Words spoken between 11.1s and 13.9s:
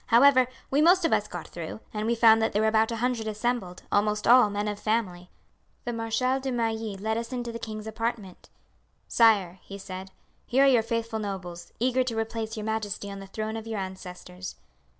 nobles, eager to replace your majesty on the throne of your